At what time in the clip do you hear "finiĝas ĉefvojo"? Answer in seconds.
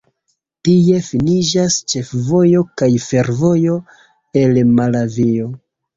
1.07-2.63